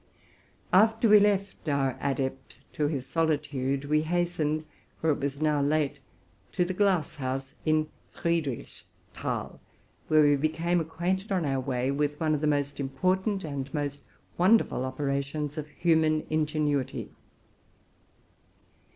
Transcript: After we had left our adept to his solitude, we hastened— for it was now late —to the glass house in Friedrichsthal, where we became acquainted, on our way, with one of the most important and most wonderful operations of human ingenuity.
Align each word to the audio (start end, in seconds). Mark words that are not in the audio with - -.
After 0.73 1.07
we 1.07 1.17
had 1.17 1.23
left 1.25 1.69
our 1.69 1.95
adept 2.01 2.55
to 2.73 2.87
his 2.87 3.05
solitude, 3.05 3.85
we 3.85 4.01
hastened— 4.01 4.65
for 4.99 5.11
it 5.11 5.19
was 5.19 5.39
now 5.43 5.61
late 5.61 5.99
—to 6.53 6.65
the 6.65 6.73
glass 6.73 7.17
house 7.17 7.53
in 7.65 7.87
Friedrichsthal, 8.11 9.59
where 10.07 10.23
we 10.23 10.35
became 10.37 10.79
acquainted, 10.79 11.31
on 11.31 11.45
our 11.45 11.59
way, 11.61 11.91
with 11.91 12.19
one 12.19 12.33
of 12.33 12.41
the 12.41 12.47
most 12.47 12.79
important 12.79 13.43
and 13.43 13.71
most 13.75 14.01
wonderful 14.39 14.85
operations 14.85 15.55
of 15.55 15.67
human 15.69 16.25
ingenuity. 16.31 17.11